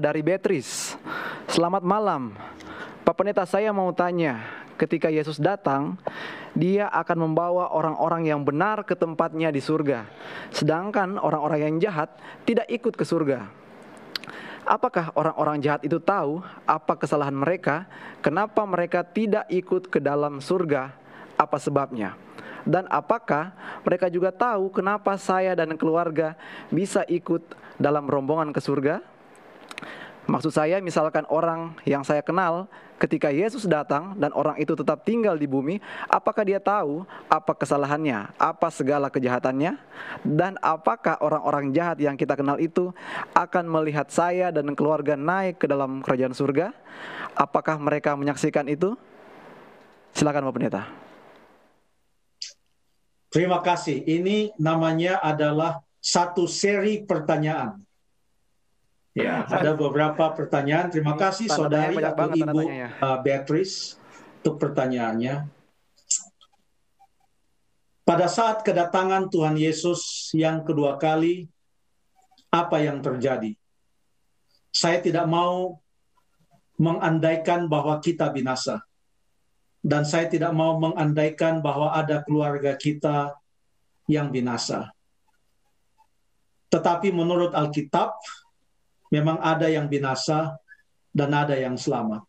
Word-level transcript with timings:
dari 0.00 0.24
Beatrice. 0.24 0.96
Selamat 1.44 1.84
malam. 1.84 2.32
Pak 3.04 3.12
Pendeta 3.12 3.44
saya 3.44 3.68
mau 3.70 3.92
tanya, 3.92 4.40
ketika 4.80 5.12
Yesus 5.12 5.36
datang, 5.36 6.00
dia 6.56 6.88
akan 6.88 7.30
membawa 7.30 7.68
orang-orang 7.76 8.32
yang 8.32 8.40
benar 8.40 8.82
ke 8.88 8.96
tempatnya 8.96 9.52
di 9.52 9.60
surga. 9.60 10.08
Sedangkan 10.50 11.20
orang-orang 11.20 11.68
yang 11.68 11.76
jahat 11.78 12.16
tidak 12.48 12.64
ikut 12.72 12.96
ke 12.96 13.04
surga. 13.04 13.44
Apakah 14.64 15.12
orang-orang 15.16 15.60
jahat 15.60 15.84
itu 15.84 16.00
tahu 16.00 16.40
apa 16.64 16.96
kesalahan 16.96 17.36
mereka? 17.36 17.84
Kenapa 18.24 18.64
mereka 18.64 19.04
tidak 19.04 19.44
ikut 19.52 19.92
ke 19.92 20.00
dalam 20.00 20.40
surga? 20.40 20.96
Apa 21.36 21.56
sebabnya? 21.60 22.16
Dan 22.68 22.84
apakah 22.92 23.56
mereka 23.84 24.12
juga 24.12 24.28
tahu 24.32 24.68
kenapa 24.68 25.16
saya 25.16 25.56
dan 25.56 25.76
keluarga 25.80 26.36
bisa 26.68 27.04
ikut 27.08 27.40
dalam 27.80 28.04
rombongan 28.04 28.52
ke 28.52 28.60
surga? 28.60 29.19
Maksud 30.28 30.52
saya 30.52 30.78
misalkan 30.84 31.24
orang 31.32 31.72
yang 31.88 32.04
saya 32.04 32.20
kenal 32.20 32.68
ketika 33.00 33.32
Yesus 33.32 33.64
datang 33.64 34.12
dan 34.20 34.30
orang 34.36 34.60
itu 34.60 34.76
tetap 34.76 35.02
tinggal 35.02 35.34
di 35.34 35.48
bumi, 35.48 35.80
apakah 36.06 36.44
dia 36.44 36.60
tahu 36.60 37.08
apa 37.26 37.56
kesalahannya, 37.56 38.28
apa 38.36 38.68
segala 38.68 39.08
kejahatannya, 39.08 39.80
dan 40.22 40.60
apakah 40.60 41.16
orang-orang 41.24 41.72
jahat 41.72 41.96
yang 41.98 42.14
kita 42.20 42.36
kenal 42.36 42.60
itu 42.60 42.92
akan 43.32 43.64
melihat 43.64 44.12
saya 44.12 44.52
dan 44.52 44.76
keluarga 44.76 45.16
naik 45.16 45.64
ke 45.64 45.66
dalam 45.66 46.04
kerajaan 46.04 46.36
surga? 46.36 46.76
Apakah 47.32 47.80
mereka 47.80 48.12
menyaksikan 48.12 48.68
itu? 48.68 48.94
Silakan 50.12 50.44
Bapak 50.46 50.54
Pendeta. 50.60 50.82
Terima 53.30 53.62
kasih. 53.62 54.02
Ini 54.04 54.58
namanya 54.58 55.22
adalah 55.22 55.80
satu 56.02 56.50
seri 56.50 57.06
pertanyaan. 57.06 57.89
Ya, 59.10 59.42
ada 59.42 59.74
beberapa 59.74 60.30
pertanyaan. 60.30 60.86
Terima 60.86 61.18
kasih 61.18 61.50
saudari 61.50 61.98
atau 61.98 62.30
ibu 62.30 62.60
uh, 62.62 63.18
Beatrice 63.20 63.98
untuk 64.38 64.62
pertanyaannya. 64.62 65.50
Pada 68.06 68.26
saat 68.30 68.62
kedatangan 68.62 69.30
Tuhan 69.30 69.58
Yesus 69.58 70.30
yang 70.34 70.62
kedua 70.62 70.98
kali, 70.98 71.46
apa 72.50 72.82
yang 72.82 73.02
terjadi? 73.02 73.54
Saya 74.70 75.02
tidak 75.02 75.26
mau 75.26 75.78
mengandaikan 76.78 77.66
bahwa 77.66 77.98
kita 77.98 78.30
binasa 78.30 78.82
dan 79.80 80.04
saya 80.04 80.28
tidak 80.28 80.52
mau 80.52 80.76
mengandaikan 80.76 81.64
bahwa 81.64 81.92
ada 81.96 82.20
keluarga 82.24 82.76
kita 82.76 83.32
yang 84.06 84.28
binasa. 84.28 84.92
Tetapi 86.70 87.10
menurut 87.10 87.50
Alkitab, 87.56 88.14
memang 89.10 89.42
ada 89.42 89.66
yang 89.66 89.90
binasa 89.90 90.54
dan 91.10 91.34
ada 91.34 91.58
yang 91.58 91.74
selamat. 91.74 92.22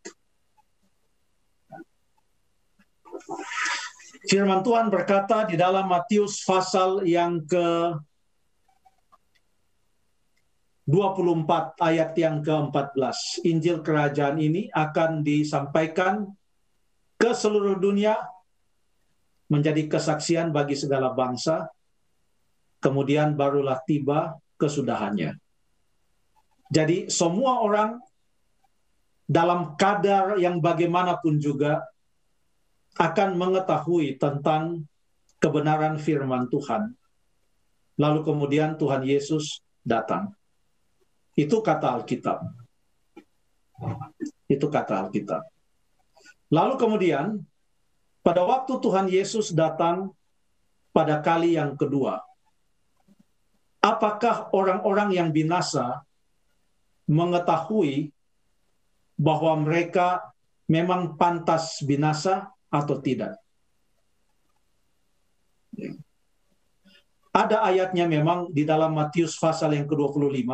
Firman 4.25 4.61
Tuhan 4.61 4.93
berkata 4.93 5.49
di 5.49 5.57
dalam 5.57 5.89
Matius 5.89 6.45
pasal 6.45 7.05
yang 7.05 7.41
ke 7.41 7.97
24 10.85 11.77
ayat 11.77 12.11
yang 12.17 12.41
ke-14. 12.41 13.47
Injil 13.47 13.79
kerajaan 13.85 14.37
ini 14.41 14.67
akan 14.73 15.21
disampaikan 15.21 16.27
ke 17.15 17.31
seluruh 17.31 17.77
dunia 17.77 18.17
menjadi 19.47 19.87
kesaksian 19.87 20.49
bagi 20.49 20.73
segala 20.73 21.13
bangsa, 21.13 21.69
kemudian 22.81 23.37
barulah 23.37 23.77
tiba 23.85 24.35
kesudahannya. 24.57 25.37
Jadi 26.71 27.11
semua 27.11 27.59
orang 27.59 27.99
dalam 29.27 29.75
kadar 29.75 30.39
yang 30.39 30.63
bagaimanapun 30.63 31.35
juga 31.35 31.83
akan 32.95 33.35
mengetahui 33.35 34.15
tentang 34.15 34.87
kebenaran 35.39 35.99
firman 35.99 36.47
Tuhan. 36.47 36.95
Lalu 37.99 38.19
kemudian 38.23 38.79
Tuhan 38.79 39.03
Yesus 39.03 39.59
datang. 39.83 40.31
Itu 41.35 41.59
kata 41.59 41.99
Alkitab. 41.99 42.39
Itu 44.47 44.67
kata 44.71 45.07
Alkitab. 45.07 45.43
Lalu 46.51 46.73
kemudian 46.75 47.39
pada 48.23 48.43
waktu 48.43 48.79
Tuhan 48.79 49.07
Yesus 49.07 49.55
datang 49.55 50.11
pada 50.91 51.23
kali 51.23 51.55
yang 51.55 51.79
kedua, 51.79 52.19
apakah 53.79 54.51
orang-orang 54.51 55.15
yang 55.15 55.29
binasa 55.31 56.03
mengetahui 57.11 58.15
bahwa 59.19 59.59
mereka 59.59 60.31
memang 60.71 61.19
pantas 61.19 61.83
binasa 61.83 62.47
atau 62.71 62.95
tidak? 63.03 63.35
Ada 67.31 67.63
ayatnya 67.67 68.07
memang 68.07 68.51
di 68.51 68.63
dalam 68.63 68.95
Matius 68.95 69.35
pasal 69.39 69.75
yang 69.75 69.87
ke-25. 69.87 70.47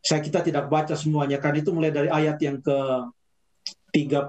Saya 0.00 0.20
kita 0.24 0.40
tidak 0.40 0.68
baca 0.68 0.96
semuanya 0.96 1.36
karena 1.40 1.60
itu 1.60 1.72
mulai 1.72 1.92
dari 1.92 2.08
ayat 2.08 2.40
yang 2.40 2.60
ke 2.64 2.78
31 3.92 4.28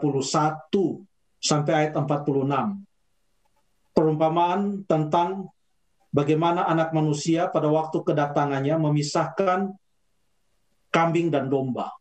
sampai 1.40 1.74
ayat 1.88 1.92
46. 1.96 2.84
Perumpamaan 3.96 4.84
tentang 4.88 5.48
bagaimana 6.12 6.68
anak 6.68 6.92
manusia 6.92 7.48
pada 7.48 7.72
waktu 7.72 8.04
kedatangannya 8.04 8.76
memisahkan 8.76 9.72
kambing 10.90 11.30
dan 11.34 11.48
domba. 11.48 11.94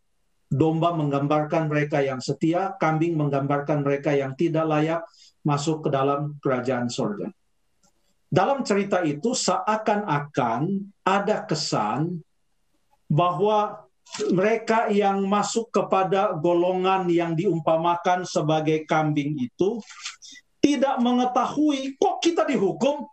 Domba 0.48 0.96
menggambarkan 0.96 1.68
mereka 1.68 2.00
yang 2.00 2.24
setia, 2.24 2.72
kambing 2.80 3.20
menggambarkan 3.20 3.84
mereka 3.84 4.16
yang 4.16 4.32
tidak 4.32 4.64
layak 4.64 5.00
masuk 5.44 5.84
ke 5.84 5.88
dalam 5.92 6.40
kerajaan 6.40 6.88
sorga. 6.88 7.28
Dalam 8.28 8.60
cerita 8.64 9.00
itu 9.04 9.32
seakan-akan 9.32 10.60
ada 11.04 11.44
kesan 11.48 12.20
bahwa 13.08 13.88
mereka 14.32 14.88
yang 14.88 15.24
masuk 15.28 15.68
kepada 15.68 16.36
golongan 16.36 17.08
yang 17.08 17.32
diumpamakan 17.36 18.24
sebagai 18.24 18.84
kambing 18.88 19.36
itu 19.36 19.80
tidak 20.60 20.96
mengetahui 21.00 21.96
kok 21.96 22.20
kita 22.20 22.44
dihukum. 22.48 23.08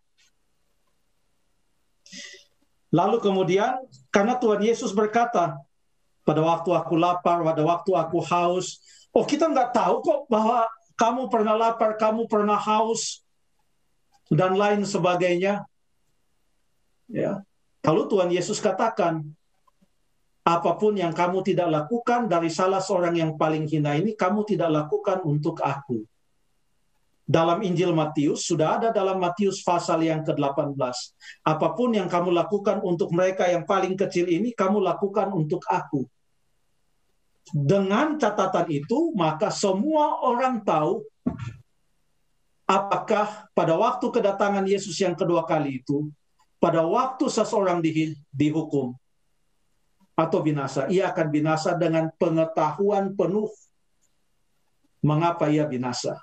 Lalu 2.96 3.20
kemudian 3.20 3.84
karena 4.08 4.40
Tuhan 4.40 4.64
Yesus 4.64 4.96
berkata, 4.96 5.60
pada 6.24 6.42
waktu 6.42 6.72
aku 6.72 6.96
lapar, 6.96 7.44
pada 7.44 7.60
waktu 7.68 7.92
aku 7.92 8.24
haus, 8.24 8.80
oh 9.12 9.28
kita 9.28 9.52
nggak 9.52 9.76
tahu 9.76 10.00
kok 10.00 10.20
bahwa 10.32 10.64
kamu 10.96 11.28
pernah 11.28 11.60
lapar, 11.60 12.00
kamu 12.00 12.24
pernah 12.32 12.56
haus, 12.56 13.20
dan 14.32 14.56
lain 14.56 14.88
sebagainya. 14.88 15.68
Ya. 17.12 17.44
Lalu 17.84 18.02
Tuhan 18.10 18.32
Yesus 18.32 18.58
katakan, 18.64 19.22
apa 20.46 20.72
pun 20.80 20.96
yang 20.96 21.12
kamu 21.14 21.44
tidak 21.46 21.68
lakukan 21.70 22.32
dari 22.32 22.50
salah 22.50 22.80
seorang 22.82 23.14
yang 23.18 23.32
paling 23.36 23.68
hina 23.68 24.00
ini, 24.00 24.16
kamu 24.16 24.48
tidak 24.48 24.72
lakukan 24.72 25.22
untuk 25.22 25.60
aku. 25.62 26.06
Dalam 27.26 27.66
Injil 27.66 27.90
Matius, 27.90 28.46
sudah 28.46 28.78
ada 28.78 28.94
dalam 28.94 29.18
Matius 29.18 29.66
pasal 29.66 30.06
yang 30.06 30.22
ke-18. 30.22 30.78
Apa 31.42 31.74
pun 31.74 31.90
yang 31.98 32.06
kamu 32.06 32.30
lakukan 32.30 32.86
untuk 32.86 33.10
mereka 33.10 33.50
yang 33.50 33.66
paling 33.66 33.98
kecil 33.98 34.30
ini, 34.30 34.54
kamu 34.54 34.78
lakukan 34.78 35.34
untuk 35.34 35.66
aku. 35.66 36.06
Dengan 37.50 38.22
catatan 38.22 38.70
itu, 38.70 39.10
maka 39.18 39.50
semua 39.50 40.22
orang 40.22 40.62
tahu 40.62 41.02
apakah 42.70 43.50
pada 43.58 43.74
waktu 43.74 44.06
kedatangan 44.06 44.66
Yesus 44.66 44.94
yang 45.02 45.18
kedua 45.18 45.50
kali 45.50 45.82
itu, 45.82 46.10
pada 46.62 46.86
waktu 46.86 47.26
seseorang 47.26 47.82
dihukum, 48.30 48.94
atau 50.16 50.40
binasa. 50.40 50.88
Ia 50.88 51.12
akan 51.12 51.28
binasa 51.28 51.76
dengan 51.76 52.08
pengetahuan 52.16 53.14
penuh 53.14 53.52
mengapa 55.04 55.52
ia 55.52 55.68
binasa. 55.68 56.18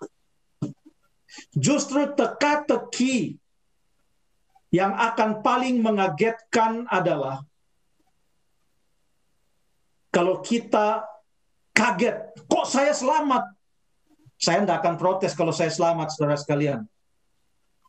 Justru 1.53 2.13
teka-teki 2.13 3.37
yang 4.73 4.97
akan 4.97 5.45
paling 5.45 5.81
mengagetkan 5.85 6.89
adalah 6.89 7.45
kalau 10.13 10.45
kita 10.45 11.09
kaget, 11.73 12.37
kok 12.45 12.67
saya 12.69 12.93
selamat? 12.93 13.49
Saya 14.37 14.65
tidak 14.65 14.85
akan 14.85 14.95
protes 15.01 15.33
kalau 15.33 15.55
saya 15.57 15.73
selamat, 15.73 16.13
saudara 16.13 16.37
sekalian. 16.37 16.85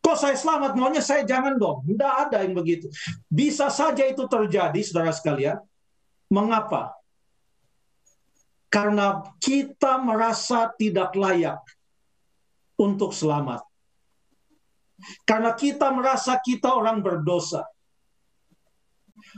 Kok 0.03 0.17
saya 0.19 0.35
selamat? 0.35 0.75
Maunya 0.75 1.03
saya 1.03 1.23
jangan 1.23 1.55
dong. 1.55 1.83
Tidak 1.87 2.13
ada 2.27 2.43
yang 2.43 2.55
begitu. 2.55 2.91
Bisa 3.27 3.67
saja 3.71 4.03
itu 4.03 4.23
terjadi, 4.27 4.79
saudara 4.83 5.11
sekalian. 5.15 5.59
Mengapa? 6.27 6.95
Karena 8.67 9.23
kita 9.39 9.99
merasa 9.99 10.71
tidak 10.75 11.15
layak 11.15 11.59
untuk 12.83 13.15
selamat. 13.15 13.63
Karena 15.23 15.55
kita 15.55 15.87
merasa 15.95 16.35
kita 16.39 16.75
orang 16.75 16.99
berdosa. 16.99 17.63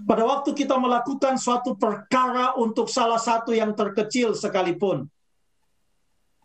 Pada 0.03 0.25
waktu 0.25 0.51
kita 0.57 0.75
melakukan 0.81 1.37
suatu 1.37 1.77
perkara 1.77 2.57
untuk 2.57 2.89
salah 2.89 3.21
satu 3.21 3.53
yang 3.53 3.77
terkecil 3.77 4.33
sekalipun, 4.33 5.05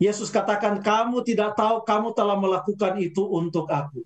Yesus 0.01 0.33
katakan, 0.33 0.81
"Kamu 0.81 1.21
tidak 1.25 1.57
tahu, 1.57 1.85
kamu 1.85 2.13
telah 2.13 2.37
melakukan 2.37 2.97
itu 3.01 3.21
untuk 3.21 3.69
Aku." 3.69 4.01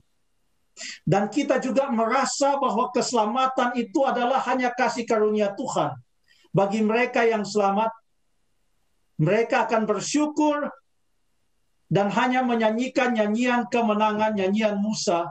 Dan 1.07 1.31
kita 1.31 1.63
juga 1.63 1.87
merasa 1.87 2.59
bahwa 2.59 2.91
keselamatan 2.91 3.79
itu 3.79 4.03
adalah 4.03 4.43
hanya 4.51 4.75
kasih 4.75 5.07
karunia 5.07 5.55
Tuhan. 5.55 5.95
Bagi 6.51 6.83
mereka 6.83 7.23
yang 7.23 7.47
selamat, 7.47 7.91
mereka 9.15 9.63
akan 9.63 9.87
bersyukur 9.87 10.67
dan 11.85 12.09
hanya 12.13 12.41
menyanyikan 12.41 13.13
nyanyian 13.13 13.69
kemenangan, 13.69 14.33
nyanyian 14.33 14.81
Musa. 14.81 15.29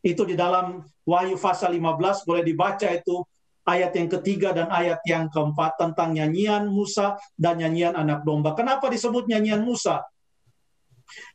Itu 0.00 0.24
di 0.24 0.38
dalam 0.38 0.84
Wahyu 1.04 1.36
pasal 1.36 1.76
15 1.76 2.28
boleh 2.28 2.44
dibaca 2.44 2.88
itu 2.88 3.24
ayat 3.68 3.92
yang 3.92 4.08
ketiga 4.08 4.56
dan 4.56 4.72
ayat 4.72 5.00
yang 5.04 5.28
keempat 5.28 5.76
tentang 5.76 6.16
nyanyian 6.16 6.68
Musa 6.72 7.20
dan 7.36 7.60
nyanyian 7.60 7.92
anak 7.92 8.24
domba. 8.24 8.56
Kenapa 8.56 8.88
disebut 8.88 9.28
nyanyian 9.28 9.60
Musa? 9.60 10.00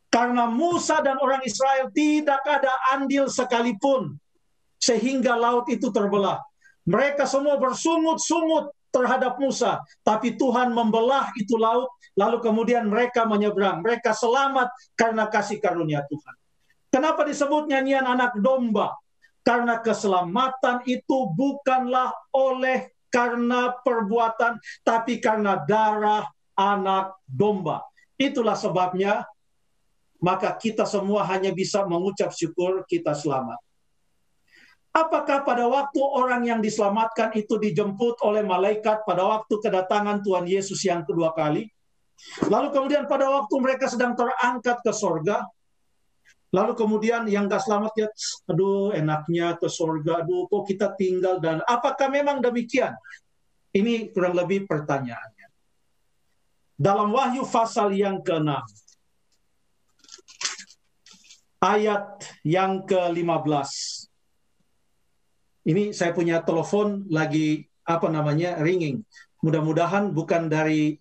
Karena 0.10 0.46
Musa 0.46 1.02
dan 1.02 1.18
orang 1.18 1.42
Israel 1.42 1.90
tidak 1.90 2.42
ada 2.46 2.74
andil 2.94 3.30
sekalipun 3.30 4.18
sehingga 4.78 5.34
laut 5.34 5.66
itu 5.70 5.90
terbelah. 5.90 6.38
Mereka 6.86 7.26
semua 7.26 7.58
bersungut-sungut 7.58 8.70
terhadap 8.94 9.42
Musa, 9.42 9.82
tapi 10.06 10.38
Tuhan 10.38 10.70
membelah 10.70 11.34
itu 11.34 11.58
laut, 11.58 11.90
lalu 12.14 12.38
kemudian 12.46 12.86
mereka 12.86 13.26
menyeberang. 13.26 13.82
Mereka 13.82 14.14
selamat 14.14 14.70
karena 14.94 15.26
kasih 15.26 15.58
karunia 15.58 16.06
Tuhan. 16.06 16.36
Kenapa 16.94 17.26
disebut 17.26 17.66
nyanyian 17.66 18.06
anak 18.06 18.38
domba? 18.38 18.94
Karena 19.42 19.82
keselamatan 19.82 20.86
itu 20.86 21.34
bukanlah 21.34 22.14
oleh 22.32 22.94
karena 23.10 23.74
perbuatan, 23.82 24.62
tapi 24.86 25.18
karena 25.18 25.58
darah 25.66 26.30
anak 26.54 27.18
domba. 27.26 27.82
Itulah 28.16 28.54
sebabnya, 28.54 29.26
maka 30.22 30.54
kita 30.56 30.86
semua 30.86 31.26
hanya 31.28 31.52
bisa 31.52 31.84
mengucap 31.84 32.32
syukur 32.32 32.86
kita 32.86 33.12
selamat. 33.18 33.58
Apakah 34.94 35.42
pada 35.42 35.66
waktu 35.66 35.98
orang 36.06 36.46
yang 36.46 36.62
diselamatkan 36.62 37.34
itu 37.34 37.58
dijemput 37.58 38.22
oleh 38.22 38.46
malaikat 38.46 39.02
pada 39.10 39.26
waktu 39.26 39.58
kedatangan 39.58 40.22
Tuhan 40.22 40.46
Yesus 40.46 40.86
yang 40.86 41.02
kedua 41.02 41.34
kali? 41.34 41.66
Lalu 42.46 42.70
kemudian 42.70 43.10
pada 43.10 43.26
waktu 43.26 43.56
mereka 43.58 43.90
sedang 43.90 44.14
terangkat 44.14 44.86
ke 44.86 44.94
sorga, 44.94 45.42
Lalu 46.54 46.78
kemudian 46.78 47.26
yang 47.26 47.50
gak 47.50 47.66
selamat 47.66 47.94
ya, 47.98 48.08
aduh 48.46 48.94
enaknya 48.94 49.58
ke 49.58 49.66
surga, 49.66 50.22
aduh 50.22 50.46
kok 50.46 50.70
kita 50.70 50.94
tinggal 50.94 51.42
dan 51.42 51.66
apakah 51.66 52.14
memang 52.14 52.46
demikian? 52.46 52.94
Ini 53.74 54.14
kurang 54.14 54.38
lebih 54.38 54.70
pertanyaannya. 54.70 55.50
Dalam 56.78 57.10
Wahyu 57.10 57.42
pasal 57.50 57.98
yang 57.98 58.22
ke-6, 58.22 58.54
ayat 61.58 62.06
yang 62.46 62.86
ke-15. 62.86 64.03
Ini 65.64 65.96
saya 65.96 66.12
punya 66.12 66.44
telepon 66.44 67.08
lagi 67.08 67.64
apa 67.88 68.08
namanya 68.12 68.60
ringing. 68.60 69.04
Mudah-mudahan 69.44 70.12
bukan 70.12 70.52
dari 70.52 71.00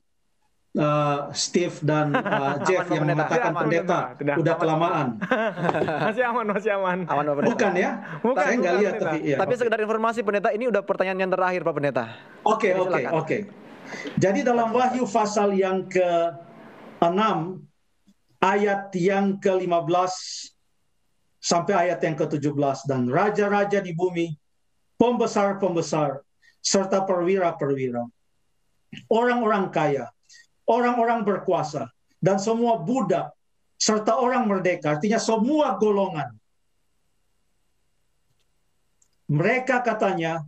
uh, 0.78 1.28
Steve 1.34 1.74
dan 1.82 2.14
uh, 2.18 2.62
Jeff 2.64 2.86
yang 2.88 3.04
pendeta. 3.04 3.16
mengatakan 3.26 3.50
Aman, 3.52 3.62
pendeta 3.66 3.98
pendeta. 4.16 4.38
udah 4.38 4.54
kelamaan. 4.56 5.06
masih 6.08 6.24
aman, 6.26 6.46
masih 6.54 6.70
aman. 6.78 6.98
Aman 7.10 7.24
Pak 7.26 7.34
Pendeta. 7.36 7.50
Bukan 7.52 7.72
ya? 7.74 7.90
Bukan, 8.22 8.44
Saya 8.44 8.56
nggak 8.58 8.76
lihat 8.80 8.94
tapi 9.00 9.18
ya. 9.26 9.36
Tapi 9.40 9.52
oke. 9.54 9.60
sekedar 9.60 9.80
informasi 9.82 10.20
pendeta 10.22 10.48
ini 10.54 10.64
udah 10.70 10.82
pertanyaan 10.86 11.20
yang 11.28 11.32
terakhir 11.32 11.60
Pak 11.66 11.74
Pendeta. 11.74 12.04
Oke, 12.46 12.70
oke, 12.76 13.02
oke. 13.12 13.38
Jadi 14.16 14.40
dalam 14.46 14.72
Wahyu 14.72 15.04
pasal 15.04 15.52
yang 15.58 15.84
ke-6 15.90 17.20
ayat 18.40 18.90
yang 18.96 19.36
ke-15 19.36 20.12
sampai 21.42 21.74
ayat 21.88 21.98
yang 22.00 22.14
ke-17 22.14 22.78
dan 22.86 23.10
raja-raja 23.10 23.82
di 23.82 23.92
bumi, 23.92 24.30
pembesar-pembesar 25.02 26.22
serta 26.62 27.02
perwira-perwira, 27.02 28.06
orang-orang 29.10 29.66
kaya, 29.74 30.06
orang-orang 30.70 31.26
berkuasa. 31.26 31.90
Dan 32.22 32.38
semua 32.38 32.78
budak 32.78 33.34
serta 33.74 34.14
orang 34.14 34.46
merdeka, 34.46 34.94
artinya 34.94 35.18
semua 35.18 35.74
golongan. 35.74 36.30
Mereka 39.26 39.82
katanya 39.82 40.46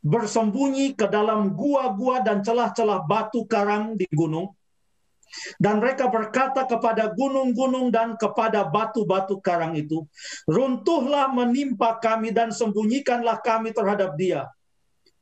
bersembunyi 0.00 0.96
ke 0.96 1.04
dalam 1.04 1.52
gua-gua 1.52 2.24
dan 2.24 2.40
celah-celah 2.40 3.04
batu 3.04 3.44
karang 3.44 3.92
di 3.92 4.08
gunung. 4.08 4.56
Dan 5.58 5.82
mereka 5.82 6.08
berkata 6.08 6.64
kepada 6.64 7.10
gunung-gunung 7.12 7.90
dan 7.90 8.14
kepada 8.14 8.64
batu-batu 8.66 9.38
karang 9.42 9.74
itu, 9.74 10.06
Runtuhlah 10.48 11.30
menimpa 11.32 11.98
kami 11.98 12.30
dan 12.30 12.54
sembunyikanlah 12.54 13.40
kami 13.42 13.74
terhadap 13.74 14.14
dia, 14.18 14.48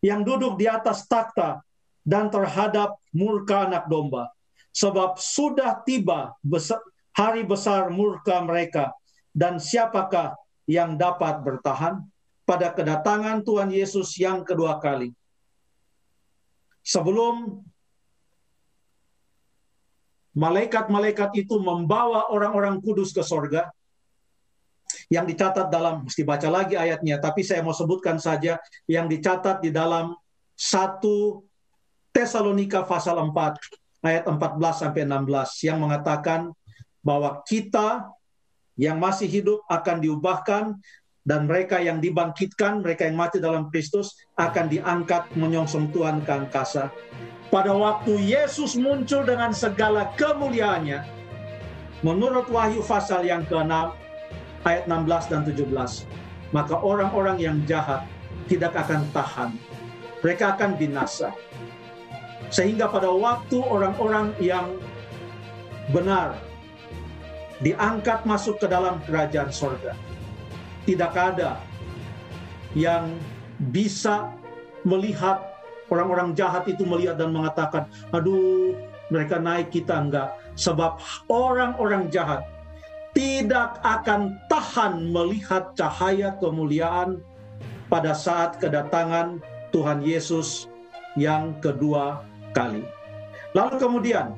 yang 0.04 0.22
duduk 0.22 0.58
di 0.58 0.66
atas 0.66 1.06
takhta 1.06 1.62
dan 2.02 2.28
terhadap 2.28 2.98
murka 3.14 3.66
anak 3.66 3.86
domba. 3.86 4.30
Sebab 4.72 5.20
sudah 5.20 5.84
tiba 5.84 6.32
hari 7.12 7.44
besar 7.44 7.92
murka 7.92 8.40
mereka, 8.40 8.90
dan 9.32 9.60
siapakah 9.60 10.36
yang 10.68 10.96
dapat 10.96 11.40
bertahan 11.44 12.00
pada 12.48 12.72
kedatangan 12.72 13.44
Tuhan 13.44 13.70
Yesus 13.72 14.16
yang 14.16 14.44
kedua 14.44 14.80
kali. 14.80 15.12
Sebelum 16.82 17.62
malaikat-malaikat 20.32 21.36
itu 21.36 21.60
membawa 21.60 22.32
orang-orang 22.32 22.80
kudus 22.80 23.12
ke 23.12 23.20
sorga, 23.20 23.68
yang 25.12 25.28
dicatat 25.28 25.68
dalam, 25.68 26.08
mesti 26.08 26.24
baca 26.24 26.48
lagi 26.48 26.72
ayatnya, 26.76 27.20
tapi 27.20 27.44
saya 27.44 27.60
mau 27.60 27.76
sebutkan 27.76 28.16
saja 28.16 28.56
yang 28.88 29.08
dicatat 29.08 29.60
di 29.60 29.68
dalam 29.68 30.16
1 30.56 31.00
Tesalonika 32.12 32.84
pasal 32.84 33.16
4 33.20 34.04
ayat 34.04 34.24
14 34.28 34.36
sampai 34.84 35.08
16 35.08 35.68
yang 35.68 35.80
mengatakan 35.80 36.52
bahwa 37.00 37.40
kita 37.48 38.08
yang 38.76 39.00
masih 39.00 39.28
hidup 39.28 39.64
akan 39.68 40.00
diubahkan 40.00 40.76
dan 41.22 41.46
mereka 41.46 41.78
yang 41.78 42.02
dibangkitkan, 42.02 42.82
mereka 42.82 43.06
yang 43.06 43.16
mati 43.16 43.38
dalam 43.38 43.70
Kristus 43.70 44.16
akan 44.36 44.66
diangkat 44.68 45.32
menyongsong 45.38 45.94
Tuhan 45.94 46.20
ke 46.26 46.32
angkasa. 46.34 46.90
Pada 47.52 47.76
waktu 47.76 48.16
Yesus 48.16 48.80
muncul 48.80 49.28
dengan 49.28 49.52
segala 49.52 50.08
kemuliaannya, 50.16 51.04
menurut 52.00 52.48
Wahyu 52.48 52.80
pasal 52.80 53.28
yang 53.28 53.44
ke-6 53.44 53.92
ayat 54.64 54.88
16 54.88 55.28
dan 55.28 55.40
17, 55.44 56.08
maka 56.56 56.80
orang-orang 56.80 57.36
yang 57.36 57.60
jahat 57.68 58.08
tidak 58.48 58.72
akan 58.72 59.04
tahan. 59.12 59.50
Mereka 60.24 60.56
akan 60.56 60.80
binasa. 60.80 61.36
Sehingga 62.48 62.88
pada 62.88 63.12
waktu 63.12 63.60
orang-orang 63.60 64.32
yang 64.40 64.80
benar 65.92 66.40
diangkat 67.60 68.24
masuk 68.24 68.64
ke 68.64 68.64
dalam 68.64 68.96
kerajaan 69.04 69.52
sorga, 69.52 69.92
tidak 70.88 71.12
ada 71.12 71.60
yang 72.72 73.12
bisa 73.60 74.32
melihat 74.88 75.51
orang-orang 75.88 76.36
jahat 76.36 76.68
itu 76.68 76.84
melihat 76.86 77.18
dan 77.18 77.32
mengatakan, 77.34 77.88
aduh 78.14 78.76
mereka 79.08 79.40
naik 79.40 79.72
kita 79.72 79.98
enggak. 79.98 80.34
Sebab 80.54 81.00
orang-orang 81.32 82.12
jahat 82.12 82.44
tidak 83.12 83.80
akan 83.84 84.36
tahan 84.48 85.12
melihat 85.12 85.72
cahaya 85.76 86.36
kemuliaan 86.40 87.20
pada 87.92 88.16
saat 88.16 88.56
kedatangan 88.56 89.40
Tuhan 89.72 90.00
Yesus 90.00 90.68
yang 91.16 91.56
kedua 91.60 92.24
kali. 92.56 92.84
Lalu 93.52 93.76
kemudian 93.76 94.32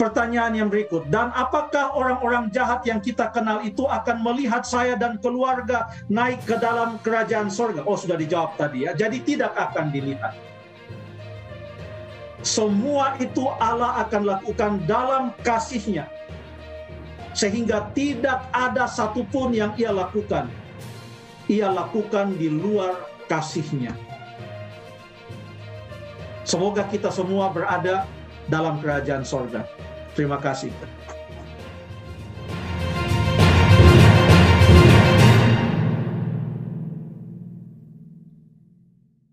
pertanyaan 0.00 0.56
yang 0.56 0.72
berikut, 0.72 1.04
dan 1.12 1.28
apakah 1.36 1.92
orang-orang 1.92 2.48
jahat 2.48 2.80
yang 2.88 3.04
kita 3.04 3.28
kenal 3.36 3.60
itu 3.60 3.84
akan 3.84 4.24
melihat 4.24 4.64
saya 4.64 4.96
dan 4.96 5.20
keluarga 5.20 5.92
naik 6.08 6.40
ke 6.48 6.56
dalam 6.56 6.96
kerajaan 7.04 7.52
sorga? 7.52 7.84
Oh 7.84 8.00
sudah 8.00 8.16
dijawab 8.16 8.56
tadi 8.56 8.88
ya, 8.88 8.96
jadi 8.96 9.20
tidak 9.20 9.52
akan 9.52 9.92
dilihat. 9.92 10.32
Semua 12.40 13.20
itu 13.20 13.44
Allah 13.60 14.00
akan 14.08 14.22
lakukan 14.24 14.80
dalam 14.88 15.36
kasihnya. 15.44 16.08
Sehingga 17.36 17.92
tidak 17.92 18.48
ada 18.56 18.88
satupun 18.88 19.52
yang 19.52 19.76
ia 19.76 19.92
lakukan. 19.92 20.48
Ia 21.52 21.68
lakukan 21.68 22.40
di 22.40 22.48
luar 22.48 23.04
kasihnya. 23.28 23.92
Semoga 26.48 26.88
kita 26.88 27.12
semua 27.12 27.52
berada 27.52 28.08
dalam 28.50 28.82
kerajaan 28.82 29.22
sorga. 29.22 29.62
Terima 30.14 30.38
kasih. 30.42 30.72